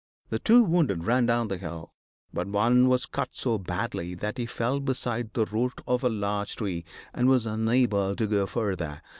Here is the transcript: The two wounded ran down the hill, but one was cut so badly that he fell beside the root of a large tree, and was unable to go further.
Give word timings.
The 0.29 0.39
two 0.39 0.63
wounded 0.63 1.03
ran 1.05 1.27
down 1.27 1.47
the 1.47 1.59
hill, 1.59 1.93
but 2.33 2.47
one 2.47 2.89
was 2.89 3.05
cut 3.05 3.29
so 3.33 3.59
badly 3.59 4.15
that 4.15 4.39
he 4.39 4.47
fell 4.47 4.79
beside 4.79 5.31
the 5.33 5.45
root 5.45 5.79
of 5.87 6.03
a 6.03 6.09
large 6.09 6.55
tree, 6.55 6.85
and 7.13 7.29
was 7.29 7.45
unable 7.45 8.15
to 8.15 8.25
go 8.25 8.47
further. 8.47 8.99